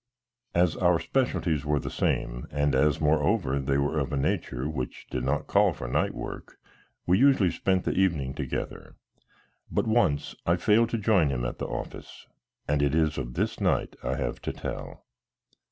As 0.55 0.75
our 0.77 0.99
specialties 0.99 1.63
were 1.63 1.77
the 1.79 1.91
same, 1.91 2.47
and 2.49 2.73
as, 2.73 2.99
moreover, 2.99 3.59
they 3.59 3.77
were 3.77 3.99
of 3.99 4.11
a 4.11 4.17
nature 4.17 4.67
which 4.67 5.05
did 5.11 5.23
not 5.23 5.45
call 5.45 5.73
for 5.73 5.87
night 5.87 6.15
work, 6.15 6.57
we 7.05 7.19
usually 7.19 7.51
spent 7.51 7.83
the 7.83 7.91
evening 7.93 8.33
together. 8.33 8.95
But 9.69 9.85
once 9.85 10.33
I 10.43 10.55
failed 10.55 10.89
to 10.89 10.97
join 10.97 11.29
him 11.29 11.45
at 11.45 11.59
the 11.59 11.67
office, 11.67 12.25
and 12.67 12.81
it 12.81 12.95
is 12.95 13.19
of 13.19 13.35
this 13.35 13.59
night 13.61 13.95
I 14.01 14.15
have 14.15 14.41
to 14.41 14.51
tell. 14.51 15.05